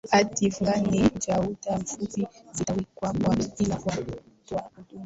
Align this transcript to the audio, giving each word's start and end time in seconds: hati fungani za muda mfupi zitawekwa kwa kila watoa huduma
hati 0.11 0.51
fungani 0.51 1.09
za 1.19 1.41
muda 1.41 1.77
mfupi 1.77 2.27
zitawekwa 2.51 3.13
kwa 3.13 3.35
kila 3.35 3.75
watoa 3.85 4.69
huduma 4.75 4.99